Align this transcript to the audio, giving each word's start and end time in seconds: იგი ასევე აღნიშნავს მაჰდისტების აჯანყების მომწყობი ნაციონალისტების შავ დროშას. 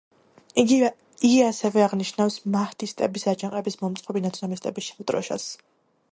იგი 1.25 1.33
ასევე 1.47 1.83
აღნიშნავს 1.87 2.37
მაჰდისტების 2.55 3.25
აჯანყების 3.33 3.77
მომწყობი 3.83 4.23
ნაციონალისტების 4.27 4.89
შავ 4.89 5.05
დროშას. 5.13 5.47